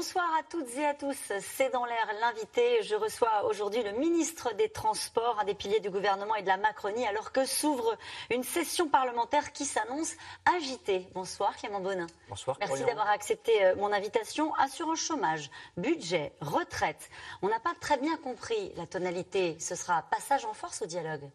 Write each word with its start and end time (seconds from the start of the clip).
Bonsoir 0.00 0.24
à 0.38 0.42
toutes 0.44 0.78
et 0.78 0.86
à 0.86 0.94
tous. 0.94 1.30
C'est 1.40 1.70
dans 1.74 1.84
l'air 1.84 2.08
l'invité. 2.22 2.82
Je 2.84 2.94
reçois 2.94 3.44
aujourd'hui 3.44 3.82
le 3.82 3.92
ministre 3.92 4.54
des 4.54 4.70
Transports, 4.70 5.38
un 5.38 5.44
des 5.44 5.52
piliers 5.52 5.80
du 5.80 5.90
gouvernement 5.90 6.34
et 6.36 6.40
de 6.40 6.46
la 6.46 6.56
Macronie, 6.56 7.06
alors 7.06 7.32
que 7.32 7.44
s'ouvre 7.44 7.98
une 8.30 8.42
session 8.42 8.88
parlementaire 8.88 9.52
qui 9.52 9.66
s'annonce 9.66 10.14
agitée. 10.56 11.06
Bonsoir 11.12 11.54
Clément 11.54 11.80
Bonin. 11.80 12.06
Bonsoir. 12.30 12.56
Merci 12.60 12.82
d'avoir 12.84 13.10
accepté 13.10 13.62
euh, 13.62 13.76
mon 13.76 13.92
invitation. 13.92 14.54
Assurance 14.54 15.00
chômage, 15.00 15.50
budget, 15.76 16.32
retraite. 16.40 17.10
On 17.42 17.48
n'a 17.48 17.60
pas 17.60 17.74
très 17.78 17.98
bien 17.98 18.16
compris 18.16 18.72
la 18.76 18.86
tonalité. 18.86 19.58
Ce 19.60 19.74
sera 19.74 20.00
passage 20.10 20.46
en 20.46 20.54
force 20.54 20.80
au 20.80 20.86
dialogue 20.86 21.28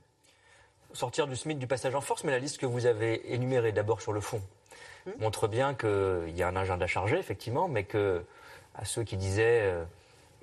Sortir 0.92 1.28
du 1.28 1.36
SMIC 1.36 1.59
du 1.59 1.68
passage 1.68 1.94
en 1.94 2.02
force, 2.02 2.23
mais 2.23 2.32
la 2.32 2.40
liste 2.40 2.58
que 2.58 2.66
vous 2.66 2.88
avez 2.88 3.32
énumérée 3.32 3.73
d'abord 3.73 4.02
sur 4.02 4.12
le 4.12 4.22
fond 4.22 4.42
hum. 5.06 5.14
montre 5.20 5.48
bien 5.48 5.76
qu'il 5.76 6.36
y 6.36 6.42
a 6.42 6.48
un 6.48 6.56
agenda 6.56 6.88
chargé, 6.88 7.20
effectivement, 7.20 7.68
mais 7.68 7.84
que 7.84 8.26
à 8.78 8.86
ceux 8.86 9.04
qui 9.04 9.18
disaient 9.18 9.62
euh, 9.64 9.84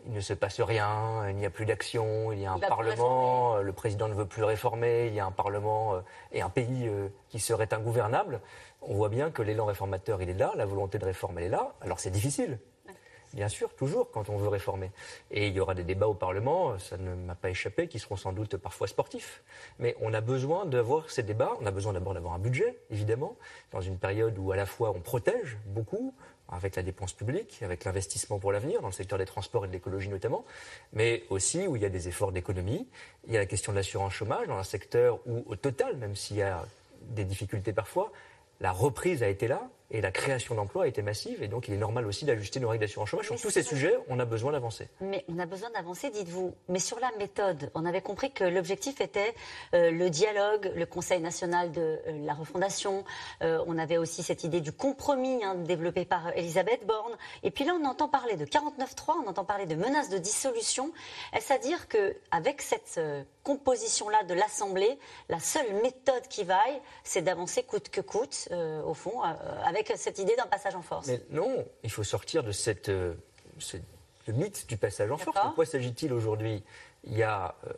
il 0.07 0.13
ne 0.13 0.21
se 0.21 0.35
passe 0.35 0.61
rien, 0.61 1.29
il 1.29 1.37
n'y 1.37 1.47
a 1.47 1.51
plus 1.51 1.65
d'action, 1.65 2.33
il 2.33 2.41
y 2.41 2.47
a 2.47 2.53
un 2.53 2.59
Parlement, 2.59 3.57
euh, 3.57 3.63
le 3.63 3.73
président 3.73 4.09
ne 4.09 4.15
veut 4.15 4.27
plus 4.27 4.43
réformer, 4.43 5.07
il 5.07 5.15
y 5.15 5.21
a 5.21 5.27
un 5.27 5.31
Parlement 5.31 5.95
euh, 5.95 6.01
et 6.33 6.43
un 6.43 6.49
pays 6.49 6.91
qui 7.29 7.39
serait 7.39 7.73
ingouvernable. 7.73 8.41
On 8.81 8.95
voit 8.95 9.09
bien 9.09 9.31
que 9.31 9.43
l'élan 9.43 9.67
réformateur, 9.67 10.21
il 10.21 10.29
est 10.29 10.35
là, 10.35 10.53
la 10.57 10.67
volonté 10.67 10.99
de 10.99 11.05
réforme, 11.05 11.39
elle 11.39 11.45
est 11.45 11.49
là. 11.49 11.75
Alors 11.81 12.01
c'est 12.01 12.11
difficile, 12.11 12.59
bien 13.33 13.49
sûr, 13.49 13.75
toujours, 13.75 14.11
quand 14.11 14.29
on 14.29 14.37
veut 14.37 14.49
réformer. 14.49 14.91
Et 15.31 15.47
il 15.47 15.55
y 15.55 15.61
aura 15.61 15.75
des 15.75 15.85
débats 15.85 16.09
au 16.09 16.15
Parlement, 16.15 16.79
ça 16.79 16.97
ne 16.97 17.15
m'a 17.15 17.35
pas 17.35 17.51
échappé, 17.51 17.89
qui 17.89 17.99
seront 17.99 18.17
sans 18.17 18.33
doute 18.33 18.57
parfois 18.57 18.87
sportifs. 18.87 19.43
Mais 19.79 19.97
on 20.01 20.13
a 20.15 20.21
besoin 20.21 20.67
d'avoir 20.67 21.11
ces 21.11 21.23
débats, 21.23 21.53
on 21.61 21.67
a 21.67 21.71
besoin 21.71 21.93
d'abord 21.93 22.15
d'avoir 22.15 22.35
un 22.35 22.39
budget, 22.39 22.79
évidemment, 22.91 23.37
dans 23.71 23.81
une 23.81 23.99
période 23.99 24.37
où 24.39 24.53
à 24.53 24.57
la 24.57 24.67
fois 24.67 24.91
on 24.91 25.01
protège 25.01 25.59
beaucoup, 25.67 26.15
avec 26.53 26.77
la 26.77 26.83
dépense 26.83 27.13
publique, 27.13 27.61
avec 27.63 27.85
l'investissement 27.85 28.39
pour 28.39 28.53
l'avenir, 28.53 28.81
dans 28.81 28.89
le 28.89 28.93
secteur 28.93 29.19
des 29.19 29.25
transports 29.25 29.65
et 29.65 29.69
de 29.69 29.73
l'écologie 29.73 30.09
notamment, 30.09 30.45
mais 30.93 31.25
aussi 31.31 31.67
où 31.67 31.77
il 31.77 31.83
y 31.83 31.87
a 31.87 31.89
des 31.89 32.09
efforts 32.09 32.33
d'économie. 32.33 32.87
Il 33.27 33.33
y 33.33 33.37
a 33.37 33.41
la 33.41 33.47
question 33.47 33.73
de 33.73 33.79
l'assurance 33.79 34.13
chômage, 34.13 34.47
dans 34.47 34.59
un 34.59 34.63
secteur 34.63 35.19
où, 35.27 35.43
au 35.47 35.57
total, 35.57 35.97
même 35.97 36.15
s'il 36.15 36.37
y 36.37 36.43
a 36.43 36.65
des 37.09 37.25
difficultés 37.25 37.73
parfois, 37.73 38.13
la 38.61 38.71
reprise 38.71 39.23
a 39.23 39.29
été 39.29 39.49
là, 39.49 39.69
et 39.93 40.01
la 40.01 40.11
création 40.11 40.55
d'emplois 40.55 40.85
a 40.85 40.87
été 40.87 41.03
massive. 41.03 41.43
Et 41.43 41.49
donc, 41.49 41.69
il 41.69 41.75
est 41.75 41.79
normal 41.79 42.07
aussi 42.07 42.25
d'ajuster 42.25 42.59
nos 42.61 42.69
règles 42.69 42.81
d'assurance 42.81 43.11
chômage. 43.11 43.27
Sur 43.27 43.41
tous 43.41 43.51
ces 43.51 43.63
sujets, 43.63 43.95
on 44.09 44.19
a 44.19 44.25
besoin 44.25 44.53
d'avancer. 44.53 44.89
Mais 45.01 45.25
on 45.29 45.39
a 45.39 45.47
besoin 45.47 45.71
d'avancer, 45.71 46.11
dites-vous. 46.11 46.55
Mais 46.69 46.79
sur 46.79 46.99
la 46.99 47.11
méthode, 47.19 47.71
on 47.75 47.85
avait 47.85 48.01
compris 48.01 48.33
que 48.33 48.45
l'objectif 48.45 49.01
était 49.03 49.35
euh, 49.75 49.91
le 49.91 50.09
dialogue, 50.09 50.73
le 50.75 50.87
Conseil 50.87 51.21
national 51.21 51.73
de 51.73 51.81
euh, 51.81 51.99
la 52.25 52.33
refondation. 52.33 53.05
Euh, 53.43 53.63
on 53.67 53.79
avait 53.79 53.99
aussi 53.99 54.23
cette 54.23 54.45
idée 54.45 54.63
du 54.63 54.73
compromis 54.73 55.45
hein, 55.45 55.57
développé 55.57 56.07
par 56.07 56.35
Elisabeth 56.37 56.87
Borne. 56.87 57.13
Et 57.43 57.51
puis 57.51 57.65
là, 57.65 57.75
on 57.79 57.85
entend 57.85 58.09
parler 58.09 58.37
de 58.37 58.47
49.3, 58.47 59.17
on 59.25 59.29
entend 59.29 59.45
parler 59.45 59.67
de 59.67 59.75
menaces 59.75 60.09
de 60.09 60.19
dissolution. 60.19 60.91
Est-ce 61.35 61.53
à 61.53 61.59
dire 61.59 61.87
qu'avec 61.89 62.63
cette 62.63 62.99
composition-là 63.43 64.23
de 64.25 64.35
l'Assemblée, 64.35 64.99
la 65.29 65.41
seule 65.41 65.73
méthode 65.83 66.27
qui 66.29 66.45
vaille, 66.45 66.81
c'est 67.05 67.23
d'avancer 67.23 67.63
coûte 67.63 67.89
que 67.89 68.01
coûte, 68.01 68.49
au 68.85 68.95
fond, 68.95 69.21
avec 69.65 69.93
cette 69.97 70.19
idée 70.19 70.37
d'un 70.37 70.47
passage 70.47 70.75
en 70.75 70.83
force. 70.83 71.07
Mais 71.07 71.21
non, 71.31 71.67
il 71.83 71.91
faut 71.91 72.05
sortir 72.05 72.43
de 72.43 72.53
cette, 72.53 72.89
euh, 72.89 73.15
le 74.27 74.33
mythe 74.33 74.69
du 74.69 74.77
passage 74.77 75.11
en 75.11 75.17
force. 75.17 75.39
Pourquoi 75.41 75.67
s'agit-il 75.67 76.13
aujourd'hui? 76.13 76.63
Il 77.05 77.17
y 77.17 77.23
a 77.23 77.55
euh, 77.67 77.73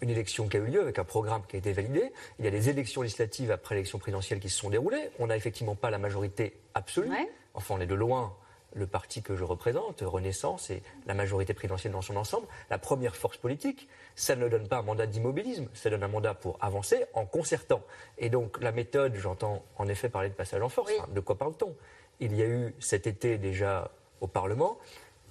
une 0.00 0.10
élection 0.10 0.48
qui 0.48 0.56
a 0.56 0.60
eu 0.60 0.66
lieu 0.66 0.80
avec 0.80 0.98
un 0.98 1.04
programme 1.04 1.42
qui 1.46 1.56
a 1.56 1.58
été 1.58 1.72
validé. 1.72 2.12
Il 2.38 2.44
y 2.44 2.48
a 2.48 2.50
des 2.50 2.68
élections 2.68 3.02
législatives 3.02 3.50
après 3.50 3.74
l'élection 3.74 3.98
présidentielle 3.98 4.40
qui 4.40 4.48
se 4.48 4.58
sont 4.58 4.70
déroulées. 4.70 5.10
On 5.18 5.26
n'a 5.26 5.36
effectivement 5.36 5.74
pas 5.74 5.90
la 5.90 5.98
majorité 5.98 6.56
absolue. 6.74 7.12
Enfin, 7.54 7.74
on 7.76 7.80
est 7.80 7.86
de 7.86 7.94
loin 7.94 8.34
le 8.74 8.86
parti 8.86 9.22
que 9.22 9.36
je 9.36 9.44
représente, 9.44 10.00
Renaissance, 10.00 10.70
et 10.70 10.82
la 11.06 11.14
majorité 11.14 11.54
présidentielle 11.54 11.92
dans 11.92 12.02
son 12.02 12.16
ensemble, 12.16 12.46
la 12.70 12.78
première 12.78 13.16
force 13.16 13.36
politique, 13.36 13.88
ça 14.14 14.36
ne 14.36 14.48
donne 14.48 14.68
pas 14.68 14.78
un 14.78 14.82
mandat 14.82 15.06
d'immobilisme, 15.06 15.68
ça 15.74 15.90
donne 15.90 16.02
un 16.02 16.08
mandat 16.08 16.34
pour 16.34 16.56
avancer 16.60 17.04
en 17.14 17.26
concertant. 17.26 17.82
Et 18.18 18.30
donc 18.30 18.60
la 18.60 18.72
méthode, 18.72 19.14
j'entends 19.16 19.64
en 19.76 19.88
effet 19.88 20.08
parler 20.08 20.28
de 20.28 20.34
passage 20.34 20.62
en 20.62 20.68
force. 20.68 20.92
de 21.08 21.20
quoi 21.20 21.36
parle-t-on? 21.36 21.74
Il 22.20 22.36
y 22.36 22.42
a 22.42 22.46
eu 22.46 22.74
cet 22.80 23.06
été 23.06 23.38
déjà 23.38 23.90
au 24.20 24.26
Parlement, 24.26 24.78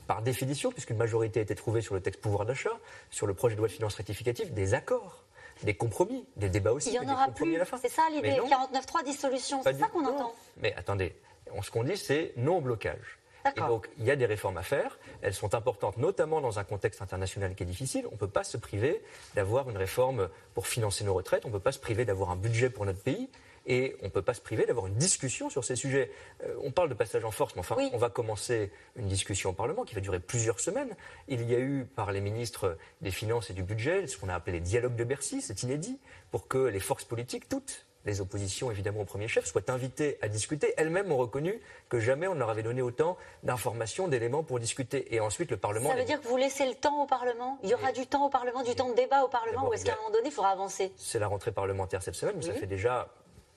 par 0.08 0.22
définition, 0.24 0.72
puisqu'une 0.72 0.98
majorité 0.98 1.40
a 1.40 1.44
été 1.44 1.54
trouvée 1.54 1.82
sur 1.82 1.94
le 1.94 2.02
texte 2.02 2.20
pouvoir 2.20 2.46
d'achat, 2.46 2.78
sur 3.12 3.28
le 3.28 3.36
projet 3.36 3.56
de 3.56 3.60
loi 3.60 3.68
de 3.68 3.74
finances 3.74 3.96
rectificative, 3.96 4.54
des 4.54 4.74
accords 4.74 5.24
des 5.64 5.74
compromis, 5.74 6.26
des 6.38 6.50
débats 6.50 6.72
aussi. 6.72 6.90
Il 6.90 6.96
y 6.96 7.00
en 7.00 7.14
aura 7.14 7.28
plus. 7.30 7.60
C'est 7.82 7.90
ça 7.90 8.08
l'idée. 8.12 8.32
49.3 8.32 9.04
dissolution, 9.04 9.62
c'est 9.64 9.78
ça 9.78 9.88
qu'on 9.88 10.06
entend. 10.06 10.34
Mais 10.58 10.74
attendez, 10.76 11.16
ce 11.62 11.72
qu'on 11.72 11.84
dit, 11.84 11.98
c'est 11.98 12.34
non 12.38 12.62
blocage. 12.62 13.19
Et 13.56 13.60
donc, 13.62 13.90
il 13.98 14.06
y 14.06 14.12
a 14.12 14.16
des 14.16 14.26
réformes 14.26 14.58
à 14.58 14.64
faire. 14.64 15.00
Elles 15.22 15.34
sont 15.34 15.56
importantes, 15.56 15.98
notamment 15.98 16.42
dans 16.42 16.60
un 16.60 16.64
contexte 16.64 17.02
international 17.02 17.56
qui 17.56 17.64
est 17.64 17.66
difficile. 17.66 18.06
On 18.08 18.14
ne 18.14 18.18
peut 18.18 18.28
pas 18.28 18.44
se 18.44 18.58
priver 18.58 19.02
d'avoir 19.36 19.70
une 19.70 19.78
réforme 19.78 20.30
pour 20.54 20.68
financer 20.68 21.04
nos 21.04 21.14
retraites. 21.14 21.46
On 21.46 21.50
ne 21.50 21.54
peut 21.54 21.60
pas 21.60 21.72
se 21.72 21.80
priver 21.80 22.06
d'avoir 22.06 22.32
un 22.32 22.36
budget 22.36 22.70
pour 22.70 22.86
notre 22.86 23.02
pays. 23.02 23.30
Et 23.66 23.96
on 24.02 24.06
ne 24.06 24.10
peut 24.10 24.22
pas 24.22 24.34
se 24.34 24.42
priver 24.42 24.66
d'avoir 24.66 24.88
une 24.88 24.96
discussion 24.96 25.50
sur 25.50 25.64
ces 25.64 25.76
sujets. 25.76 26.12
Euh, 26.44 26.56
on 26.64 26.72
parle 26.72 26.90
de 26.90 26.96
passage 26.96 27.24
en 27.24 27.32
force, 27.32 27.56
mais 27.56 27.60
enfin, 27.60 27.76
on 27.94 27.98
va 27.98 28.10
commencer 28.10 28.72
une 28.96 29.08
discussion 29.08 29.52
au 29.52 29.54
Parlement 29.54 29.84
qui 29.84 29.94
va 29.94 30.02
durer 30.02 30.20
plusieurs 30.20 30.60
semaines. 30.60 30.96
Il 31.28 31.48
y 31.48 31.54
a 31.56 31.60
eu 31.60 31.86
par 31.86 32.12
les 32.12 32.22
ministres 32.22 32.78
des 33.02 33.12
Finances 33.12 33.50
et 33.50 33.54
du 33.54 33.64
Budget 33.64 34.08
ce 34.08 34.18
qu'on 34.18 34.30
a 34.30 34.34
appelé 34.34 34.58
les 34.58 34.64
dialogues 34.64 34.96
de 34.96 35.04
Bercy, 35.04 35.42
c'est 35.42 35.62
inédit, 35.64 36.00
pour 36.32 36.48
que 36.48 36.58
les 36.58 36.80
forces 36.80 37.04
politiques, 37.04 37.48
toutes, 37.48 37.86
les 38.06 38.22
oppositions, 38.22 38.72
évidemment, 38.72 39.02
au 39.02 39.06
premier 39.06 39.28
chef, 39.28 39.46
soient 39.46 39.70
invitées 39.70 40.18
à 40.22 40.28
discuter. 40.28 40.74
Elles-mêmes 40.78 41.12
ont 41.12 41.18
reconnu 41.18 41.60
que 41.90 42.00
jamais 42.00 42.28
on 42.28 42.34
ne 42.34 42.40
leur 42.40 42.50
avait 42.50 42.64
donné 42.64 42.82
autant 42.82 43.18
d'informations, 43.44 44.08
d'éléments 44.08 44.44
pour 44.44 44.60
discuter. 44.60 45.14
Et 45.14 45.20
ensuite, 45.20 45.52
le 45.52 45.58
Parlement. 45.58 45.90
Ça 45.90 45.96
veut 45.96 46.06
dire 46.06 46.22
que 46.22 46.28
vous 46.28 46.38
laissez 46.38 46.66
le 46.66 46.76
temps 46.76 47.04
au 47.04 47.06
Parlement? 47.06 47.60
Il 47.64 47.70
y 47.70 47.74
aura 47.74 47.92
du 47.92 48.08
temps 48.08 48.26
au 48.26 48.30
Parlement, 48.30 48.64
du 48.64 48.76
temps 48.76 48.90
de 48.90 48.96
débat 48.96 49.24
au 49.24 49.28
Parlement 49.28 49.70
Ou 49.70 49.74
est-ce 49.74 49.86
qu'à 49.86 49.94
un 49.94 49.98
moment 49.98 50.12
donné, 50.12 50.28
il 50.28 50.32
faudra 50.32 50.52
avancer? 50.52 50.92
C'est 50.98 51.20
la 51.20 51.28
rentrée 51.28 51.52
parlementaire 51.52 52.02
cette 52.02 52.16
semaine, 52.16 52.36
mais 52.38 52.44
ça 52.44 52.54
fait 52.54 52.68
déjà 52.68 53.10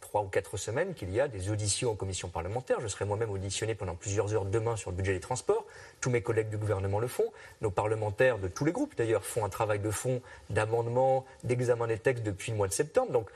trois 0.02 0.22
ou 0.22 0.26
quatre 0.26 0.58
semaines 0.58 0.92
qu'il 0.92 1.10
y 1.10 1.20
a 1.20 1.28
des 1.28 1.50
auditions 1.50 1.92
en 1.92 1.94
commission 1.94 2.28
parlementaire. 2.28 2.80
Je 2.80 2.88
serai 2.88 3.06
moi-même 3.06 3.30
auditionné 3.30 3.74
pendant 3.74 3.94
plusieurs 3.94 4.34
heures 4.34 4.44
demain 4.44 4.76
sur 4.76 4.90
le 4.90 4.96
budget 4.96 5.14
des 5.14 5.20
transports. 5.20 5.64
Tous 6.00 6.10
mes 6.10 6.20
collègues 6.20 6.50
du 6.50 6.58
gouvernement 6.58 6.98
le 6.98 7.06
font. 7.06 7.24
Nos 7.62 7.70
parlementaires 7.70 8.38
de 8.38 8.48
tous 8.48 8.66
les 8.66 8.72
groupes, 8.72 8.94
d'ailleurs, 8.96 9.24
font 9.24 9.44
un 9.44 9.48
travail 9.48 9.78
de 9.78 9.90
fond, 9.90 10.20
d'amendement, 10.50 11.24
d'examen 11.44 11.86
des 11.86 11.98
textes 11.98 12.24
depuis 12.24 12.52
le 12.52 12.58
mois 12.58 12.68
de 12.68 12.74
septembre. 12.74 13.12
Donc, 13.12 13.30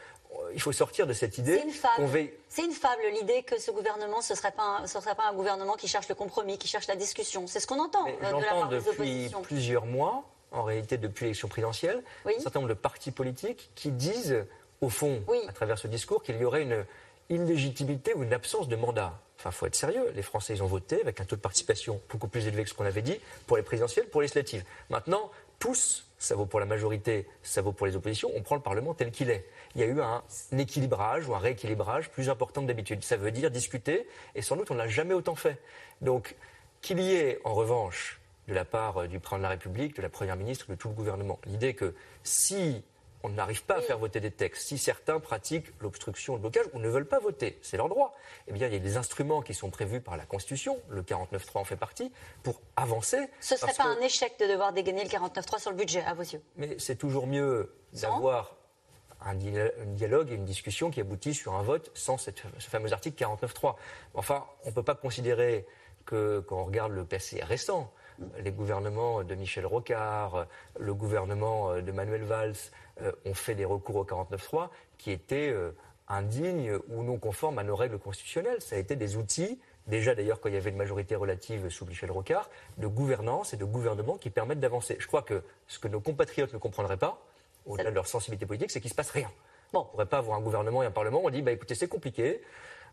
il 0.54 0.60
faut 0.60 0.72
sortir 0.72 1.06
de 1.06 1.12
cette 1.12 1.38
idée 1.38 1.62
C'est 2.48 2.64
une 2.64 2.72
fable, 2.72 3.02
l'idée 3.12 3.42
que 3.42 3.60
ce 3.60 3.70
gouvernement, 3.70 4.20
ce 4.20 4.32
ne 4.32 4.36
serait, 4.38 4.52
pas 4.52 4.80
un, 4.82 4.86
serait 4.86 5.14
pas 5.14 5.28
un 5.28 5.34
gouvernement 5.34 5.74
qui 5.74 5.88
cherche 5.88 6.08
le 6.08 6.14
compromis, 6.14 6.58
qui 6.58 6.68
cherche 6.68 6.86
la 6.86 6.96
discussion. 6.96 7.46
C'est 7.46 7.60
ce 7.60 7.66
qu'on 7.66 7.80
entend. 7.80 8.06
Euh, 8.06 8.30
j'entends 8.30 8.66
depuis 8.66 9.30
plusieurs 9.42 9.86
mois, 9.86 10.24
en 10.52 10.62
réalité 10.62 10.96
depuis 10.96 11.24
l'élection 11.24 11.48
présidentielle, 11.48 12.02
un 12.26 12.40
certain 12.40 12.60
nombre 12.60 12.70
de 12.70 12.78
partis 12.78 13.10
politiques 13.10 13.70
qui 13.74 13.90
disent, 13.90 14.44
au 14.80 14.88
fond, 14.88 15.22
à 15.48 15.52
travers 15.52 15.78
ce 15.78 15.88
discours, 15.88 16.22
qu'il 16.22 16.36
y 16.38 16.44
aurait 16.44 16.62
une 16.62 16.84
illégitimité 17.28 18.14
ou 18.14 18.22
une 18.22 18.32
absence 18.32 18.68
de 18.68 18.76
mandat. 18.76 19.12
Enfin, 19.38 19.50
il 19.50 19.54
faut 19.54 19.66
être 19.66 19.74
sérieux. 19.74 20.12
Les 20.14 20.22
Français, 20.22 20.54
ils 20.54 20.62
ont 20.62 20.66
voté 20.66 21.00
avec 21.00 21.20
un 21.20 21.24
taux 21.24 21.36
de 21.36 21.40
participation 21.40 22.00
beaucoup 22.08 22.28
plus 22.28 22.46
élevé 22.46 22.64
que 22.64 22.70
ce 22.70 22.74
qu'on 22.74 22.86
avait 22.86 23.02
dit 23.02 23.20
pour 23.46 23.56
les 23.56 23.62
présidentielles, 23.62 24.08
pour 24.08 24.22
les 24.22 24.26
législatives. 24.26 24.64
Maintenant, 24.88 25.30
tous, 25.58 26.05
ça 26.18 26.34
vaut 26.34 26.46
pour 26.46 26.60
la 26.60 26.66
majorité, 26.66 27.26
ça 27.42 27.62
vaut 27.62 27.72
pour 27.72 27.86
les 27.86 27.96
oppositions, 27.96 28.30
on 28.34 28.42
prend 28.42 28.56
le 28.56 28.62
Parlement 28.62 28.94
tel 28.94 29.10
qu'il 29.10 29.30
est 29.30 29.46
il 29.76 29.82
y 29.82 29.84
a 29.84 29.88
eu 29.88 30.00
un 30.00 30.22
équilibrage 30.56 31.28
ou 31.28 31.34
un 31.34 31.38
rééquilibrage 31.38 32.08
plus 32.10 32.30
important 32.30 32.62
que 32.62 32.66
d'habitude. 32.66 33.04
Ça 33.04 33.18
veut 33.18 33.30
dire 33.30 33.50
discuter, 33.50 34.08
et 34.34 34.40
sans 34.40 34.56
doute 34.56 34.70
on 34.70 34.74
n'a 34.74 34.88
jamais 34.88 35.12
autant 35.12 35.34
fait. 35.34 35.60
Donc 36.00 36.34
qu'il 36.80 36.98
y 36.98 37.14
ait 37.14 37.40
en 37.44 37.52
revanche 37.52 38.20
de 38.48 38.54
la 38.54 38.64
part 38.64 39.06
du 39.06 39.20
président 39.20 39.38
de 39.38 39.42
la 39.42 39.48
République, 39.50 39.96
de 39.96 40.02
la 40.02 40.08
Première 40.08 40.36
ministre, 40.36 40.70
de 40.70 40.74
tout 40.74 40.88
le 40.88 40.94
gouvernement, 40.94 41.38
l'idée 41.44 41.74
que 41.74 41.94
si 42.22 42.82
on 43.22 43.30
n'arrive 43.30 43.64
pas 43.64 43.76
à 43.76 43.80
faire 43.80 43.98
voter 43.98 44.20
des 44.20 44.30
textes, 44.30 44.68
si 44.68 44.78
certains 44.78 45.20
pratiquent 45.20 45.72
l'obstruction, 45.80 46.34
le 46.34 46.40
blocage 46.40 46.66
ou 46.72 46.78
ne 46.78 46.88
veulent 46.88 47.08
pas 47.08 47.18
voter, 47.18 47.58
c'est 47.62 47.76
leur 47.76 47.88
droit, 47.88 48.14
eh 48.48 48.52
bien 48.52 48.66
il 48.68 48.72
y 48.72 48.76
a 48.76 48.80
des 48.80 48.96
instruments 48.96 49.42
qui 49.42 49.54
sont 49.54 49.70
prévus 49.70 50.00
par 50.00 50.16
la 50.16 50.26
Constitution, 50.26 50.78
le 50.88 51.02
49.3 51.02 51.58
en 51.58 51.64
fait 51.64 51.76
partie, 51.76 52.12
pour 52.42 52.60
avancer. 52.76 53.18
Ce 53.40 53.54
ne 53.54 53.58
serait 53.58 53.74
pas 53.74 53.84
un 53.84 54.00
échec 54.00 54.38
de 54.38 54.46
devoir 54.46 54.72
dégainer 54.72 55.04
le 55.04 55.10
49.3 55.10 55.60
sur 55.60 55.70
le 55.70 55.76
budget, 55.76 56.02
à 56.04 56.14
vos 56.14 56.22
yeux? 56.22 56.42
Mais 56.56 56.76
c'est 56.78 56.96
toujours 56.96 57.26
mieux 57.26 57.74
d'avoir 57.92 58.56
un, 59.20 59.34
dialogue 59.34 60.30
et 60.30 60.34
une 60.34 60.44
discussion 60.44 60.90
qui 60.90 61.00
aboutit 61.00 61.34
sur 61.34 61.54
un 61.54 61.62
vote 61.62 61.90
sans 61.94 62.18
ce 62.18 62.30
fameux 62.58 62.92
article 62.92 63.22
49.3. 63.22 63.74
Enfin, 64.14 64.44
on 64.64 64.68
ne 64.68 64.74
peut 64.74 64.82
pas 64.82 64.94
considérer 64.94 65.66
que, 66.04 66.40
quand 66.40 66.60
on 66.60 66.64
regarde 66.64 66.92
le 66.92 67.04
passé 67.04 67.42
récent, 67.42 67.92
les 68.38 68.50
gouvernements 68.50 69.22
de 69.22 69.34
Michel 69.34 69.66
Rocard, 69.66 70.46
le 70.78 70.94
gouvernement 70.94 71.80
de 71.80 71.92
Manuel 71.92 72.24
Valls 72.24 72.54
euh, 73.02 73.12
ont 73.24 73.34
fait 73.34 73.54
des 73.54 73.64
recours 73.64 73.96
au 73.96 74.04
49.3 74.04 74.68
qui 74.98 75.10
étaient 75.10 75.50
euh, 75.50 75.72
indignes 76.08 76.78
ou 76.88 77.02
non 77.02 77.18
conformes 77.18 77.58
à 77.58 77.64
nos 77.64 77.76
règles 77.76 77.98
constitutionnelles. 77.98 78.60
Ça 78.60 78.76
a 78.76 78.78
été 78.78 78.96
des 78.96 79.16
outils 79.16 79.60
déjà 79.86 80.14
d'ailleurs 80.14 80.40
quand 80.40 80.48
il 80.48 80.54
y 80.54 80.58
avait 80.58 80.70
une 80.70 80.76
majorité 80.76 81.14
relative 81.14 81.68
sous 81.68 81.86
Michel 81.86 82.10
Rocard, 82.10 82.50
de 82.78 82.86
gouvernance 82.86 83.54
et 83.54 83.56
de 83.56 83.64
gouvernement 83.64 84.16
qui 84.16 84.30
permettent 84.30 84.60
d'avancer. 84.60 84.96
Je 84.98 85.06
crois 85.06 85.22
que 85.22 85.42
ce 85.68 85.78
que 85.78 85.88
nos 85.88 86.00
compatriotes 86.00 86.52
ne 86.52 86.58
comprendraient 86.58 86.96
pas, 86.96 87.22
au-delà 87.66 87.90
de 87.90 87.94
leur 87.94 88.06
sensibilité 88.06 88.46
politique, 88.46 88.70
c'est 88.70 88.80
qu'il 88.80 88.88
ne 88.88 88.92
se 88.92 88.96
passe 88.96 89.10
rien. 89.10 89.30
Bon. 89.72 89.80
On 89.80 89.84
ne 89.84 89.90
pourrait 89.90 90.06
pas 90.06 90.18
avoir 90.18 90.38
un 90.38 90.40
gouvernement 90.40 90.82
et 90.82 90.86
un 90.86 90.90
parlement, 90.90 91.20
on 91.22 91.30
dit, 91.30 91.42
bah, 91.42 91.52
écoutez, 91.52 91.74
c'est 91.74 91.88
compliqué, 91.88 92.40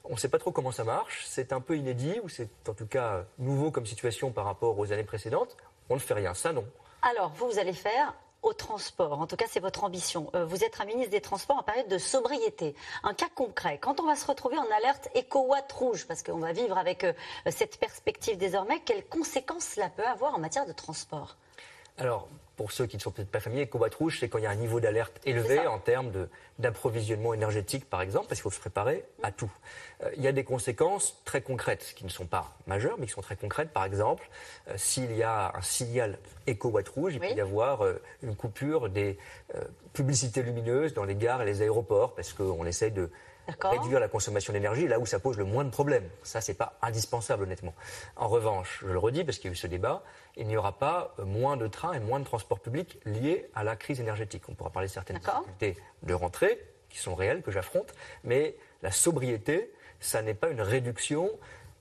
on 0.03 0.13
ne 0.13 0.17
sait 0.17 0.29
pas 0.29 0.39
trop 0.39 0.51
comment 0.51 0.71
ça 0.71 0.83
marche, 0.83 1.25
c'est 1.27 1.53
un 1.53 1.61
peu 1.61 1.77
inédit, 1.77 2.19
ou 2.23 2.29
c'est 2.29 2.49
en 2.67 2.73
tout 2.73 2.87
cas 2.87 3.25
nouveau 3.37 3.71
comme 3.71 3.85
situation 3.85 4.31
par 4.31 4.45
rapport 4.45 4.77
aux 4.77 4.91
années 4.91 5.03
précédentes, 5.03 5.55
on 5.89 5.95
ne 5.95 5.99
fait 5.99 6.13
rien, 6.13 6.33
ça 6.33 6.53
non. 6.53 6.65
Alors, 7.01 7.31
vous, 7.35 7.49
vous 7.49 7.59
allez 7.59 7.73
faire 7.73 8.13
au 8.43 8.53
transport. 8.53 9.19
En 9.19 9.25
tout 9.25 9.37
cas, 9.37 9.45
c'est 9.47 9.59
votre 9.59 9.83
ambition. 9.83 10.29
Euh, 10.35 10.45
vous 10.45 10.63
êtes 10.63 10.79
un 10.81 10.85
ministre 10.85 11.11
des 11.11 11.21
Transports 11.21 11.57
en 11.57 11.63
période 11.63 11.87
de 11.87 11.97
sobriété. 11.97 12.75
Un 13.03 13.13
cas 13.13 13.29
concret, 13.33 13.77
quand 13.79 13.99
on 14.01 14.05
va 14.05 14.15
se 14.15 14.27
retrouver 14.27 14.57
en 14.57 14.69
alerte 14.77 15.09
éco-watt 15.15 15.71
rouge, 15.71 16.05
parce 16.05 16.23
qu'on 16.23 16.39
va 16.39 16.51
vivre 16.51 16.77
avec 16.77 17.05
euh, 17.05 17.13
cette 17.49 17.79
perspective 17.79 18.37
désormais, 18.37 18.81
quelles 18.81 19.05
conséquences 19.05 19.63
cela 19.63 19.89
peut 19.89 20.05
avoir 20.05 20.35
en 20.35 20.39
matière 20.39 20.65
de 20.65 20.73
transport? 20.73 21.37
Alors, 21.97 22.27
pour 22.55 22.71
ceux 22.71 22.85
qui 22.85 22.97
ne 22.97 23.01
sont 23.01 23.11
peut-être 23.11 23.31
pas 23.31 23.39
familiers, 23.39 23.63
éco-watt 23.63 23.93
rouge, 23.95 24.19
c'est 24.19 24.29
quand 24.29 24.37
il 24.37 24.43
y 24.43 24.47
a 24.47 24.51
un 24.51 24.55
niveau 24.55 24.79
d'alerte 24.79 25.19
élevé 25.25 25.65
en 25.65 25.79
termes 25.79 26.11
d'approvisionnement 26.59 27.33
énergétique, 27.33 27.89
par 27.89 28.01
exemple, 28.01 28.27
parce 28.27 28.39
qu'il 28.39 28.43
faut 28.43 28.55
se 28.55 28.59
préparer 28.59 29.05
à 29.23 29.31
tout. 29.31 29.51
Euh, 30.03 30.09
il 30.17 30.23
y 30.23 30.27
a 30.27 30.31
des 30.31 30.43
conséquences 30.43 31.19
très 31.25 31.41
concrètes, 31.41 31.93
qui 31.95 32.05
ne 32.05 32.09
sont 32.09 32.27
pas 32.27 32.55
majeures, 32.67 32.97
mais 32.99 33.07
qui 33.07 33.13
sont 33.13 33.21
très 33.21 33.35
concrètes. 33.35 33.71
Par 33.71 33.85
exemple, 33.85 34.29
euh, 34.67 34.73
s'il 34.77 35.15
y 35.15 35.23
a 35.23 35.51
un 35.55 35.61
signal 35.61 36.19
éco-watt 36.45 36.87
rouge, 36.89 37.15
il 37.15 37.19
peut 37.19 37.33
y 37.33 37.41
avoir 37.41 37.83
euh, 37.83 37.99
une 38.21 38.35
coupure 38.35 38.89
des 38.89 39.17
publicités 39.93 40.43
lumineuses 40.43 40.93
dans 40.93 41.05
les 41.05 41.15
gares 41.15 41.41
et 41.41 41.45
les 41.45 41.61
aéroports, 41.61 42.13
parce 42.13 42.33
qu'on 42.33 42.65
essaye 42.65 42.91
de 42.91 43.09
réduire 43.61 43.99
la 43.99 44.07
consommation 44.07 44.53
d'énergie 44.53 44.87
là 44.87 44.99
où 44.99 45.05
ça 45.05 45.19
pose 45.19 45.37
le 45.37 45.43
moins 45.43 45.63
de 45.63 45.69
problèmes. 45.69 46.07
Ça, 46.23 46.41
c'est 46.41 46.53
pas 46.53 46.77
indispensable, 46.81 47.43
honnêtement. 47.43 47.73
En 48.15 48.27
revanche, 48.27 48.79
je 48.85 48.91
le 48.91 48.97
redis 48.97 49.23
parce 49.23 49.37
qu'il 49.37 49.49
y 49.49 49.51
a 49.51 49.53
eu 49.53 49.57
ce 49.57 49.67
débat, 49.67 50.03
il 50.35 50.47
n'y 50.47 50.57
aura 50.57 50.77
pas 50.77 51.13
euh, 51.19 51.25
moins 51.25 51.57
de 51.57 51.67
trains 51.67 51.93
et 51.93 51.99
moins 51.99 52.19
de 52.19 52.25
transports 52.25 52.59
publics 52.59 52.99
liés 53.05 53.49
à 53.55 53.63
la 53.63 53.75
crise 53.75 53.99
énergétique. 53.99 54.43
On 54.47 54.55
pourra 54.55 54.69
parler 54.69 54.87
de 54.87 54.93
certaines 54.93 55.17
difficultés 55.17 55.77
de 56.03 56.13
rentrée 56.13 56.59
qui 56.89 56.99
sont 56.99 57.15
réelles, 57.15 57.41
que 57.41 57.51
j'affronte, 57.51 57.93
mais 58.23 58.55
la 58.83 58.91
sobriété, 58.91 59.71
ça 59.99 60.21
n'est 60.21 60.35
pas 60.35 60.49
une 60.49 60.61
réduction 60.61 61.31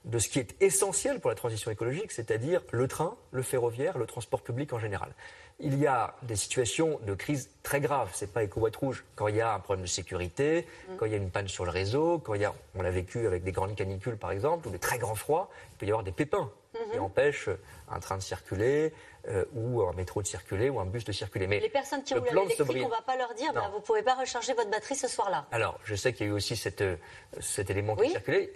de 0.05 0.19
ce 0.19 0.27
qui 0.27 0.39
est 0.39 0.61
essentiel 0.61 1.19
pour 1.19 1.29
la 1.29 1.35
transition 1.35 1.71
écologique, 1.71 2.11
c'est-à-dire 2.11 2.61
le 2.71 2.87
train, 2.87 3.15
le 3.31 3.41
ferroviaire, 3.41 3.97
le 3.97 4.05
transport 4.05 4.41
public 4.41 4.73
en 4.73 4.79
général 4.79 5.13
il 5.59 5.79
y 5.79 5.87
a 5.87 6.15
des 6.23 6.35
situations 6.35 6.99
de 7.05 7.13
crise 7.13 7.49
très 7.63 7.79
graves. 7.79 8.09
Ce 8.13 8.25
n'est 8.25 8.31
pas 8.31 8.43
éco 8.43 8.67
rouge. 8.79 9.03
Quand 9.15 9.27
il 9.27 9.35
y 9.35 9.41
a 9.41 9.53
un 9.53 9.59
problème 9.59 9.83
de 9.83 9.89
sécurité, 9.89 10.67
mm. 10.89 10.95
quand 10.97 11.05
il 11.05 11.11
y 11.11 11.15
a 11.15 11.17
une 11.17 11.29
panne 11.29 11.47
sur 11.47 11.65
le 11.65 11.71
réseau, 11.71 12.19
quand 12.19 12.33
il 12.33 12.41
y 12.41 12.45
a, 12.45 12.53
on 12.75 12.81
l'a 12.81 12.91
vécu 12.91 13.25
avec 13.25 13.43
des 13.43 13.51
grandes 13.51 13.75
canicules 13.75 14.17
par 14.17 14.31
exemple, 14.31 14.67
ou 14.67 14.71
des 14.71 14.79
très 14.79 14.97
grands 14.97 15.15
froids, 15.15 15.49
il 15.73 15.77
peut 15.77 15.85
y 15.85 15.89
avoir 15.89 16.03
des 16.03 16.11
pépins 16.11 16.51
qui 16.73 16.97
mm-hmm. 16.97 17.01
empêchent 17.01 17.49
un 17.89 17.99
train 17.99 18.17
de 18.17 18.23
circuler, 18.23 18.93
euh, 19.27 19.45
ou 19.53 19.83
un 19.83 19.93
métro 19.93 20.21
de 20.21 20.27
circuler, 20.27 20.69
ou 20.69 20.79
un 20.79 20.85
bus 20.85 21.05
de 21.05 21.11
circuler. 21.11 21.45
Mais 21.45 21.59
les 21.59 21.69
personnes 21.69 22.03
qui 22.03 22.15
ont 22.15 22.23
l'électrique, 22.23 22.67
on 22.69 22.73
ne 22.73 22.89
va 22.89 23.01
pas 23.05 23.15
leur 23.15 23.33
dire, 23.35 23.53
bah, 23.53 23.69
vous 23.71 23.77
ne 23.77 23.83
pouvez 23.83 24.01
pas 24.01 24.15
recharger 24.15 24.53
votre 24.53 24.71
batterie 24.71 24.95
ce 24.95 25.07
soir-là. 25.07 25.45
Alors, 25.51 25.79
je 25.83 25.93
sais 25.93 26.13
qu'il 26.13 26.25
y 26.25 26.29
a 26.29 26.31
eu 26.31 26.35
aussi 26.35 26.59
euh, 26.81 26.95
cet 27.39 27.69
élément 27.69 27.95
qui 27.95 28.09
circulait. 28.09 28.51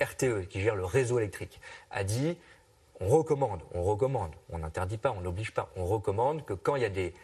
RTE, 0.00 0.46
qui 0.48 0.60
gère 0.60 0.76
le 0.76 0.84
réseau 0.84 1.18
électrique, 1.18 1.60
a 1.90 2.04
dit 2.04 2.36
on 3.00 3.08
recommande, 3.08 3.60
on 3.74 3.82
recommande, 3.82 4.32
on 4.50 4.58
n'interdit 4.58 4.98
pas, 4.98 5.12
on 5.12 5.20
n'oblige 5.20 5.52
pas, 5.52 5.70
on 5.76 5.86
recommande 5.86 6.44
que 6.44 6.52
quand 6.52 6.76
il 6.76 6.82
y 6.82 6.86
a 6.86 6.90
des 6.90 7.14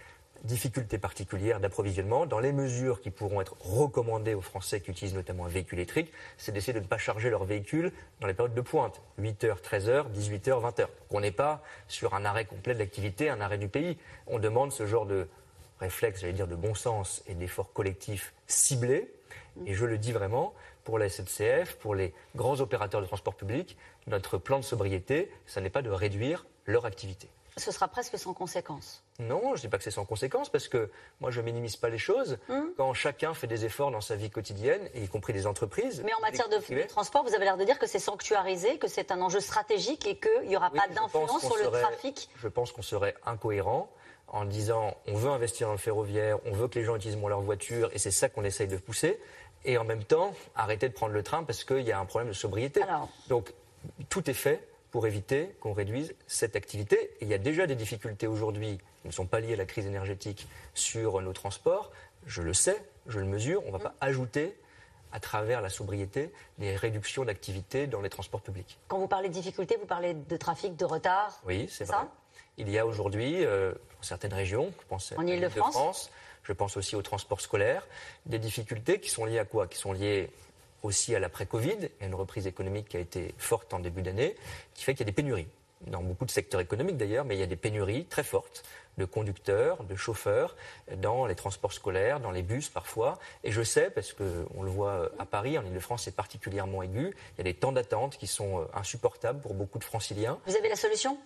difficultés 0.44 0.99
particulières 0.99 1.59
d'approvisionnement, 1.59 2.26
dans 2.26 2.38
les 2.38 2.53
mesures 2.53 3.00
qui 3.00 3.11
pourront 3.11 3.41
être 3.41 3.56
recommandées 3.61 4.35
aux 4.35 4.43
Français 4.43 4.81
qui 4.81 4.91
utilisent 4.91 5.15
notamment 5.15 5.47
un 5.47 5.49
véhicule 5.49 5.79
électrique, 5.79 6.12
c'est 6.37 6.53
d'essayer 6.53 6.75
de 6.75 6.81
ne 6.81 6.87
pas 6.87 6.99
charger 6.99 7.31
leur 7.31 7.44
véhicule 7.44 7.93
dans 8.21 8.26
les 8.26 8.35
périodes 8.35 8.55
de 8.55 8.61
pointe, 8.61 9.00
8h, 9.21 9.62
13h, 9.62 10.11
18h, 10.12 10.61
20h. 10.61 10.87
On 11.11 11.21
n'est 11.21 11.32
pas 11.32 11.62
sur 11.88 12.15
un 12.15 12.25
arrêt 12.25 12.44
complet 12.44 12.75
de 12.75 12.79
l'activité, 12.79 13.31
un 13.31 13.41
arrêt 13.41 13.59
du 13.59 13.69
pays. 13.69 13.97
On 14.26 14.38
demande 14.38 14.71
ce 14.71 14.87
genre 14.87 15.06
de 15.06 15.26
réflexe, 15.81 16.21
j'allais 16.21 16.35
dire, 16.35 16.47
de 16.47 16.56
bon 16.56 16.75
sens 16.75 17.23
et 17.26 17.35
d'efforts 17.35 17.73
collectifs 17.73 18.35
ciblés. 18.47 19.11
Et 19.67 19.75
je 19.75 19.87
le 19.87 19.99
dis 19.99 20.12
vraiment, 20.12 20.53
pour 20.84 20.98
la 20.98 21.08
SNCF, 21.08 21.76
pour 21.81 21.94
les 21.94 22.12
grands 22.36 22.60
opérateurs 22.60 23.00
de 23.00 23.06
transport 23.06 23.34
public, 23.34 23.76
notre 24.06 24.38
plan 24.38 24.58
de 24.58 24.64
sobriété, 24.64 25.31
ce 25.46 25.60
n'est 25.60 25.70
pas 25.70 25.82
de 25.82 25.90
réduire 25.90 26.46
leur 26.66 26.86
activité. 26.86 27.28
Ce 27.56 27.70
sera 27.70 27.86
presque 27.86 28.19
sans 28.19 28.34
conséquence. 28.34 29.04
Non, 29.20 29.40
je 29.50 29.52
ne 29.52 29.60
dis 29.60 29.69
pas 29.69 29.78
que 29.78 29.84
c'est 29.84 29.92
sans 29.92 30.04
conséquence, 30.04 30.48
parce 30.48 30.66
que 30.66 30.90
moi, 31.20 31.31
je 31.31 31.40
ne 31.40 31.44
minimise 31.44 31.76
pas 31.76 31.88
les 31.88 31.98
choses. 31.98 32.36
Hum. 32.48 32.72
Quand 32.76 32.92
chacun 32.94 33.32
fait 33.32 33.46
des 33.46 33.64
efforts 33.64 33.92
dans 33.92 34.00
sa 34.00 34.16
vie 34.16 34.28
quotidienne, 34.28 34.88
y 34.94 35.06
compris 35.06 35.32
des 35.32 35.46
entreprises. 35.46 36.02
Mais 36.04 36.12
en 36.14 36.20
matière 36.20 36.48
de, 36.48 36.87
transport, 36.88 37.22
vous 37.22 37.32
avez 37.32 37.44
l'air 37.44 37.56
de 37.56 37.64
dire 37.64 37.78
que 37.78 37.87
c'est 37.87 38.00
sanctuarisé, 38.00 38.78
que 38.78 38.88
c'est 38.88 39.12
un 39.12 39.20
enjeu 39.20 39.38
stratégique 39.38 40.06
et 40.08 40.19
qu'il 40.19 40.48
n'y 40.48 40.56
aura 40.56 40.70
pas 40.70 40.88
d'influence 40.88 41.42
sur 41.42 41.56
le 41.56 41.70
trafic. 41.70 42.28
Je 42.37 42.48
pense 42.48 42.72
qu'on 42.72 42.82
serait 42.82 43.14
incohérent 43.25 43.88
en 44.29 44.44
disant 44.44 44.97
on 45.06 45.15
veut 45.15 45.31
investir 45.31 45.69
dans 45.69 45.75
le 45.75 45.79
ferroviaire, 45.79 46.38
on 46.47 46.53
veut 46.53 46.69
que 46.69 46.79
les 46.79 46.85
gens 46.85 46.97
utilisent 46.97 47.17
moins 47.17 47.31
leur 47.31 47.41
voiture, 47.41 47.91
et 47.93 47.99
c'est 47.99 48.11
ça 48.11 48.29
qu'on 48.29 48.44
essaye 48.44 48.69
de 48.69 48.76
pousser 48.76 49.19
et 49.65 49.79
en 49.79 49.85
même 49.85 50.05
temps 50.05 50.35
arrêter 50.55 50.88
de 50.88 50.94
prendre 50.94 51.12
le 51.12 51.23
train 51.23 51.43
parce 51.43 51.65
qu'il 51.65 51.81
y 51.81 51.93
a 51.93 51.99
un 51.99 52.05
problème 52.05 52.29
de 52.29 52.35
sobriété. 52.35 52.82
Donc 53.29 53.53
tout 54.09 54.29
est 54.31 54.35
fait 54.35 54.67
pour 54.91 55.06
éviter 55.06 55.50
qu'on 55.61 55.73
réduise 55.73 56.15
cette 56.26 56.55
activité. 56.55 57.11
Et 57.21 57.25
il 57.25 57.29
y 57.29 57.35
a 57.35 57.38
déjà 57.38 57.67
des 57.67 57.75
difficultés 57.75 58.26
aujourd'hui 58.26 58.79
qui 59.03 59.09
ne 59.09 59.12
sont 59.12 59.26
pas 59.26 59.41
liées 59.41 59.55
à 59.55 59.56
la 59.56 59.65
crise 59.65 59.87
énergétique 59.87 60.47
sur 60.75 61.21
nos 61.21 61.32
transports. 61.32 61.91
Je 62.26 62.43
le 62.43 62.55
sais, 62.55 62.81
je 63.06 63.19
le 63.19 63.26
mesure. 63.26 63.62
On 63.65 63.69
ne 63.69 63.73
va 63.73 63.79
pas 63.79 63.94
ajouter 64.00 64.55
à 65.14 65.20
travers 65.20 65.62
la 65.62 65.70
sobriété 65.70 66.32
des 66.58 66.75
réductions 66.75 67.25
d'activité 67.25 67.87
dans 67.87 68.00
les 68.00 68.11
transports 68.11 68.40
publics. 68.40 68.78
Quand 68.88 68.99
vous 68.99 69.06
parlez 69.06 69.28
de 69.28 69.32
difficultés, 69.32 69.76
vous 69.81 69.87
parlez 69.87 70.12
de 70.12 70.37
trafic, 70.37 70.75
de 70.76 70.84
retard 70.84 71.40
Oui, 71.46 71.69
c'est 71.70 71.84
vrai. 71.84 72.05
Il 72.58 72.69
y 72.69 72.78
a 72.78 72.84
aujourd'hui, 72.84 73.44
euh, 73.44 73.72
dans 73.72 74.02
certaines 74.02 74.34
régions, 74.34 74.72
je 74.81 74.87
pense 74.88 75.14
en 75.16 75.25
Ile-de-France, 75.25 76.11
je 76.43 76.52
pense 76.52 76.76
aussi 76.76 76.96
au 76.96 77.02
transport 77.02 77.40
scolaire, 77.40 77.87
des 78.26 78.40
difficultés 78.40 78.99
qui 78.99 79.08
sont 79.08 79.25
liées 79.25 79.38
à 79.38 79.44
quoi? 79.44 79.69
Qui 79.69 79.78
sont 79.78 79.93
liées 79.93 80.31
aussi 80.82 81.14
à 81.14 81.20
l'après-Covid, 81.20 81.90
et 82.00 82.06
une 82.06 82.14
reprise 82.14 82.49
économique 82.49 82.88
qui 82.88 82.96
a 82.96 83.00
été 83.00 83.34
forte 83.38 83.72
en 83.72 83.78
début 83.78 84.02
d'année, 84.02 84.34
qui 84.75 84.82
fait 84.82 84.94
qu'il 84.94 85.06
y 85.06 85.08
a 85.08 85.12
des 85.12 85.12
pénuries. 85.12 85.49
Dans 85.87 86.02
beaucoup 86.02 86.25
de 86.25 86.31
secteurs 86.31 86.61
économiques 86.61 86.96
d'ailleurs, 86.96 87.25
mais 87.25 87.37
il 87.37 87.40
y 87.40 87.44
a 87.44 87.46
des 87.46 87.56
pénuries 87.56 88.06
très 88.06 88.25
fortes 88.25 88.64
de 88.99 89.05
conducteurs, 89.05 89.85
de 89.85 89.96
chauffeurs, 89.96 90.56
dans 90.96 91.26
les 91.26 91.35
transports 91.35 91.73
scolaires, 91.73 92.20
dans 92.20 92.31
les 92.31 92.43
bus 92.43 92.69
parfois. 92.69 93.19
Et 93.43 93.52
je 93.52 93.62
sais, 93.62 93.91
parce 93.91 94.12
qu'on 94.12 94.62
le 94.62 94.70
voit 94.70 95.11
à 95.19 95.26
Paris, 95.26 95.58
en 95.58 95.64
Ile-de-France, 95.64 96.02
c'est 96.05 96.17
particulièrement 96.17 96.82
aigu, 96.82 97.14
il 97.35 97.38
y 97.38 97.41
a 97.41 97.44
des 97.44 97.55
temps 97.55 97.73
d'attente 97.73 98.17
qui 98.17 98.26
sont 98.26 98.61
euh, 98.61 98.64
insupportables 98.75 99.41
pour 99.41 99.55
beaucoup 99.55 99.79
de 99.79 99.85
franciliens. 99.85 100.38
Vous 100.46 100.56
avez 100.56 100.69
la 100.69 100.76
solution? 100.76 101.19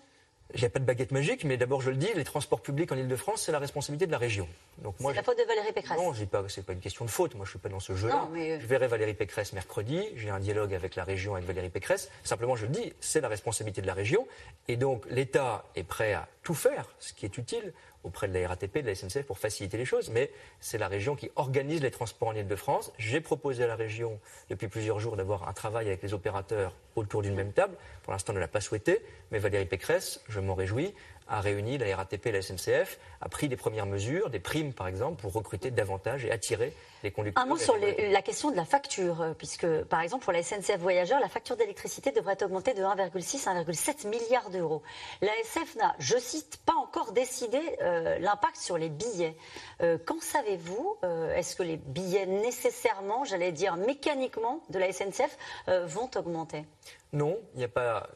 Il 0.54 0.60
n'y 0.60 0.66
a 0.66 0.70
pas 0.70 0.78
de 0.78 0.86
baguette 0.86 1.12
magique, 1.12 1.44
mais 1.44 1.58
d'abord 1.58 1.82
je 1.82 1.90
le 1.90 1.96
dis, 1.96 2.08
les 2.14 2.24
transports 2.24 2.62
publics 2.62 2.90
en 2.90 2.96
Ile-de-France, 2.96 3.42
c'est 3.42 3.52
la 3.52 3.58
responsabilité 3.58 4.06
de 4.06 4.12
la 4.12 4.16
région. 4.16 4.48
Donc 4.78 4.98
moi, 4.98 5.12
c'est 5.12 5.18
la 5.18 5.22
faute 5.22 5.36
de 5.36 5.44
Valérie 5.44 5.74
Pécresse. 5.74 5.98
Non, 5.98 6.14
ce 6.14 6.24
pas, 6.24 6.42
c'est 6.48 6.64
pas 6.64 6.72
une 6.72 6.80
question 6.80 7.04
de 7.04 7.10
faute. 7.10 7.34
Moi, 7.34 7.44
je 7.44 7.50
suis 7.50 7.58
pas 7.58 7.68
dans 7.68 7.80
ce 7.80 7.94
jeu-là. 7.94 8.26
Euh, 8.34 8.58
je 8.58 8.66
verrai 8.66 8.86
Valérie 8.86 9.12
Pécresse 9.12 9.52
mercredi. 9.52 10.08
J'ai 10.16 10.30
un 10.30 10.40
dialogue 10.40 10.72
avec 10.72 10.96
la 10.96 11.04
région, 11.04 11.34
avec 11.34 11.46
Valérie 11.46 11.68
Pécresse. 11.68 12.10
Simplement, 12.24 12.56
je 12.56 12.64
le 12.64 12.72
dis, 12.72 12.94
c'est 12.98 13.20
la 13.20 13.28
responsabilité 13.28 13.82
de 13.82 13.86
la 13.86 13.92
région. 13.92 14.26
Et 14.68 14.76
donc, 14.76 15.04
l'État 15.10 15.66
est 15.76 15.84
prêt 15.84 16.14
à 16.14 16.26
faire, 16.54 16.86
ce 16.98 17.12
qui 17.12 17.24
est 17.24 17.38
utile, 17.38 17.72
auprès 18.04 18.28
de 18.28 18.38
la 18.38 18.48
RATP, 18.48 18.78
de 18.78 18.86
la 18.86 18.94
SNCF 18.94 19.22
pour 19.22 19.38
faciliter 19.38 19.76
les 19.76 19.84
choses, 19.84 20.10
mais 20.10 20.30
c'est 20.60 20.78
la 20.78 20.88
région 20.88 21.16
qui 21.16 21.30
organise 21.36 21.82
les 21.82 21.90
transports 21.90 22.28
en 22.28 22.34
Ile-de-France. 22.34 22.92
J'ai 22.98 23.20
proposé 23.20 23.64
à 23.64 23.66
la 23.66 23.76
région 23.76 24.20
depuis 24.48 24.68
plusieurs 24.68 25.00
jours 25.00 25.16
d'avoir 25.16 25.48
un 25.48 25.52
travail 25.52 25.88
avec 25.88 26.02
les 26.02 26.14
opérateurs 26.14 26.74
autour 26.96 27.22
d'une 27.22 27.34
même 27.34 27.52
table. 27.52 27.76
Pour 28.02 28.12
l'instant, 28.12 28.32
on 28.32 28.36
ne 28.36 28.40
l'a 28.40 28.48
pas 28.48 28.60
souhaité, 28.60 29.02
mais 29.30 29.38
Valérie 29.38 29.66
Pécresse, 29.66 30.20
je 30.28 30.40
m'en 30.40 30.54
réjouis, 30.54 30.94
a 31.28 31.40
réuni 31.40 31.78
la 31.78 31.96
RATP 31.96 32.26
et 32.26 32.32
la 32.32 32.42
SNCF, 32.42 32.98
a 33.20 33.28
pris 33.28 33.48
des 33.48 33.56
premières 33.56 33.86
mesures, 33.86 34.30
des 34.30 34.40
primes 34.40 34.72
par 34.72 34.88
exemple, 34.88 35.20
pour 35.20 35.32
recruter 35.32 35.70
davantage 35.70 36.24
et 36.24 36.30
attirer 36.30 36.72
les 37.02 37.10
conducteurs. 37.10 37.44
Un 37.44 37.46
mot 37.46 37.56
sur 37.56 37.76
la 37.76 38.22
question 38.22 38.50
de 38.50 38.56
la 38.56 38.64
facture, 38.64 39.20
euh, 39.20 39.32
puisque 39.34 39.66
par 39.84 40.00
exemple 40.00 40.24
pour 40.24 40.32
la 40.32 40.42
SNCF 40.42 40.78
Voyageurs, 40.78 41.20
la 41.20 41.28
facture 41.28 41.56
d'électricité 41.56 42.10
devrait 42.12 42.42
augmenter 42.42 42.74
de 42.74 42.82
1,6 42.82 43.48
à 43.48 43.54
1,7 43.62 44.08
milliard 44.08 44.50
d'euros. 44.50 44.82
La 45.20 45.36
SF 45.40 45.76
n'a, 45.76 45.94
je 45.98 46.18
cite, 46.18 46.58
pas 46.64 46.74
encore 46.74 47.12
décidé 47.12 47.60
euh, 47.82 48.18
l'impact 48.18 48.56
sur 48.56 48.78
les 48.78 48.88
billets. 48.88 49.36
Euh, 49.82 49.98
quand 50.04 50.20
savez-vous, 50.20 50.96
est-ce 51.34 51.56
que 51.56 51.62
les 51.62 51.76
billets 51.76 52.26
nécessairement, 52.26 53.24
j'allais 53.24 53.52
dire 53.52 53.76
mécaniquement, 53.76 54.62
de 54.70 54.78
la 54.78 54.92
SNCF 54.92 55.36
vont 55.66 56.10
augmenter? 56.16 56.64
Non, 57.12 57.38
il 57.54 57.58
n'y 57.58 57.64
a 57.64 57.68
pas 57.68 58.08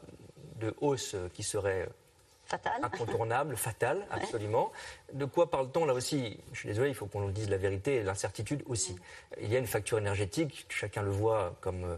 de 0.57 0.75
hausse 0.81 1.15
qui 1.33 1.43
serait 1.43 1.87
Incontournable, 2.83 3.55
fatal, 3.55 4.05
absolument. 4.11 4.71
De 5.13 5.25
quoi 5.25 5.49
parle-t-on 5.49 5.85
là 5.85 5.93
aussi? 5.93 6.39
Je 6.51 6.59
suis 6.59 6.69
désolé, 6.69 6.89
il 6.89 6.95
faut 6.95 7.05
qu'on 7.05 7.27
dise 7.29 7.49
la 7.49 7.57
vérité 7.57 7.95
et 7.95 8.03
l'incertitude 8.03 8.63
aussi. 8.67 8.95
Il 9.41 9.51
y 9.51 9.55
a 9.55 9.59
une 9.59 9.67
facture 9.67 9.97
énergétique, 9.97 10.65
chacun 10.69 11.01
le 11.01 11.11
voit 11.11 11.55
comme 11.61 11.83
euh, 11.83 11.97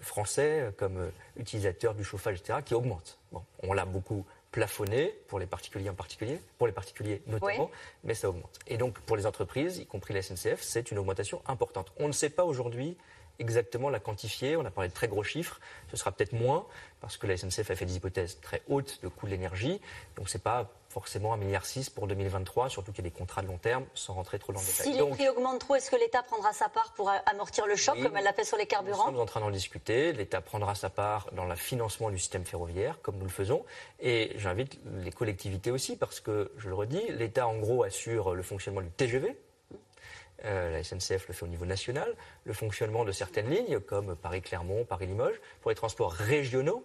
français, 0.00 0.70
comme 0.76 0.98
euh, 0.98 1.10
utilisateur 1.36 1.94
du 1.94 2.04
chauffage, 2.04 2.40
etc., 2.40 2.58
qui 2.64 2.74
augmente. 2.74 3.18
Bon, 3.32 3.42
on 3.62 3.72
l'a 3.72 3.84
beaucoup 3.84 4.24
plafonné 4.50 5.12
pour 5.26 5.40
les 5.40 5.46
particuliers 5.46 5.90
en 5.90 5.94
particulier, 5.94 6.38
pour 6.58 6.68
les 6.68 6.72
particuliers 6.72 7.22
notamment, 7.26 7.72
mais 8.04 8.14
ça 8.14 8.28
augmente. 8.28 8.60
Et 8.68 8.76
donc 8.76 9.00
pour 9.00 9.16
les 9.16 9.26
entreprises, 9.26 9.78
y 9.78 9.86
compris 9.86 10.14
la 10.14 10.22
SNCF, 10.22 10.62
c'est 10.62 10.92
une 10.92 10.98
augmentation 10.98 11.42
importante. 11.46 11.92
On 11.98 12.06
ne 12.06 12.12
sait 12.12 12.30
pas 12.30 12.44
aujourd'hui 12.44 12.96
exactement 13.38 13.90
la 13.90 14.00
quantifier. 14.00 14.56
On 14.56 14.64
a 14.64 14.70
parlé 14.70 14.88
de 14.88 14.94
très 14.94 15.08
gros 15.08 15.22
chiffres. 15.22 15.60
Ce 15.90 15.96
sera 15.96 16.12
peut-être 16.12 16.32
moins 16.32 16.66
parce 17.00 17.16
que 17.16 17.26
la 17.26 17.36
SNCF 17.36 17.70
a 17.70 17.76
fait 17.76 17.84
des 17.84 17.96
hypothèses 17.96 18.40
très 18.40 18.62
hautes 18.68 19.00
de 19.02 19.08
coût 19.08 19.26
de 19.26 19.32
l'énergie. 19.32 19.80
Donc 20.16 20.28
c'est 20.28 20.42
pas 20.42 20.70
forcément 20.88 21.34
un 21.34 21.36
milliard 21.36 21.64
pour 21.94 22.06
2023, 22.06 22.68
surtout 22.68 22.92
qu'il 22.92 23.04
y 23.04 23.08
a 23.08 23.10
des 23.10 23.16
contrats 23.16 23.42
de 23.42 23.48
long 23.48 23.58
terme, 23.58 23.84
sans 23.94 24.14
rentrer 24.14 24.38
trop 24.38 24.52
dans 24.52 24.60
le 24.60 24.64
détail. 24.66 24.92
Si 24.92 24.92
les 24.92 25.10
prix 25.10 25.28
augmentent 25.28 25.58
trop, 25.58 25.74
est-ce 25.74 25.90
que 25.90 25.96
l'État 25.96 26.22
prendra 26.22 26.52
sa 26.52 26.68
part 26.68 26.92
pour 26.94 27.10
amortir 27.26 27.66
le 27.66 27.74
choc, 27.74 28.00
comme 28.00 28.16
elle 28.16 28.22
l'a 28.22 28.32
fait 28.32 28.44
sur 28.44 28.56
les 28.56 28.66
carburants? 28.66 29.06
Nous 29.06 29.12
sommes 29.12 29.20
en 29.20 29.26
train 29.26 29.40
d'en 29.40 29.50
discuter. 29.50 30.12
L'État 30.12 30.40
prendra 30.40 30.76
sa 30.76 30.90
part 30.90 31.28
dans 31.32 31.46
le 31.46 31.56
financement 31.56 32.10
du 32.10 32.18
système 32.18 32.44
ferroviaire, 32.44 33.00
comme 33.02 33.16
nous 33.16 33.24
le 33.24 33.30
faisons. 33.30 33.64
Et 33.98 34.32
j'invite 34.36 34.78
les 35.02 35.10
collectivités 35.10 35.72
aussi, 35.72 35.96
parce 35.96 36.20
que, 36.20 36.52
je 36.58 36.68
le 36.68 36.76
redis, 36.76 37.02
l'État, 37.08 37.48
en 37.48 37.56
gros, 37.56 37.82
assure 37.82 38.34
le 38.34 38.42
fonctionnement 38.44 38.80
du 38.80 38.90
TGV, 38.90 39.36
euh, 40.44 40.70
la 40.72 40.82
SNCF 40.82 41.28
le 41.28 41.34
fait 41.34 41.44
au 41.44 41.48
niveau 41.48 41.64
national, 41.64 42.14
le 42.44 42.52
fonctionnement 42.52 43.04
de 43.04 43.12
certaines 43.12 43.48
lignes 43.48 43.80
comme 43.80 44.16
Paris-Clermont, 44.16 44.84
Paris-Limoges, 44.84 45.40
pour 45.60 45.70
les 45.70 45.76
transports 45.76 46.12
régionaux, 46.12 46.84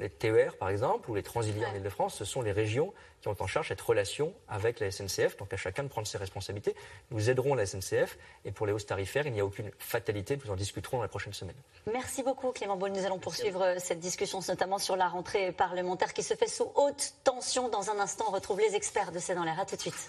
les 0.00 0.08
TER 0.08 0.56
par 0.56 0.70
exemple, 0.70 1.10
ou 1.10 1.14
les 1.14 1.22
Transiliens 1.22 1.68
en 1.70 1.74
Ile-de-France, 1.74 2.14
ce 2.14 2.24
sont 2.24 2.42
les 2.42 2.52
régions 2.52 2.92
qui 3.20 3.28
ont 3.28 3.36
en 3.38 3.46
charge 3.46 3.68
cette 3.68 3.80
relation 3.80 4.32
avec 4.48 4.80
la 4.80 4.90
SNCF, 4.90 5.36
donc 5.36 5.52
à 5.52 5.56
chacun 5.56 5.82
de 5.82 5.88
prendre 5.88 6.06
ses 6.06 6.16
responsabilités. 6.16 6.74
Nous 7.10 7.28
aiderons 7.28 7.54
la 7.54 7.66
SNCF 7.66 8.18
et 8.46 8.50
pour 8.50 8.66
les 8.66 8.72
hausses 8.72 8.86
tarifaires, 8.86 9.26
il 9.26 9.34
n'y 9.34 9.40
a 9.40 9.44
aucune 9.44 9.70
fatalité, 9.78 10.38
nous 10.42 10.50
en 10.50 10.56
discuterons 10.56 10.96
dans 10.96 11.02
la 11.02 11.08
prochaine 11.08 11.34
semaine. 11.34 11.56
Merci 11.92 12.22
beaucoup 12.22 12.50
Clément 12.52 12.76
Beaune. 12.76 12.94
Nous 12.94 13.04
allons 13.04 13.18
poursuivre 13.18 13.62
euh, 13.62 13.76
cette 13.78 14.00
discussion, 14.00 14.40
notamment 14.48 14.78
sur 14.78 14.96
la 14.96 15.08
rentrée 15.08 15.52
parlementaire 15.52 16.14
qui 16.14 16.22
se 16.22 16.34
fait 16.34 16.48
sous 16.48 16.72
haute 16.74 17.12
tension. 17.22 17.68
Dans 17.68 17.90
un 17.90 17.98
instant, 18.00 18.24
on 18.28 18.32
retrouve 18.32 18.60
les 18.60 18.74
experts 18.74 19.12
de 19.12 19.18
C'est 19.18 19.34
dans 19.34 19.44
l'air. 19.44 19.60
À 19.60 19.66
tout 19.66 19.76
de 19.76 19.80
suite. 19.80 20.08